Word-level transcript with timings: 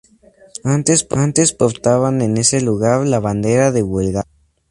Antes 1.25 1.53
portaban 1.53 2.21
en 2.23 2.37
ese 2.37 2.59
lugar 2.59 3.05
la 3.05 3.19
bandera 3.19 3.71
de 3.71 3.83
Bulgaria. 3.83 4.23